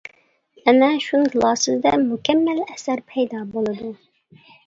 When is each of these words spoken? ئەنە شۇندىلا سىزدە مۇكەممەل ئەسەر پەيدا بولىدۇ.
ئەنە 0.71 0.87
شۇندىلا 1.07 1.51
سىزدە 1.65 1.91
مۇكەممەل 2.07 2.63
ئەسەر 2.63 3.05
پەيدا 3.13 3.45
بولىدۇ. 3.55 3.93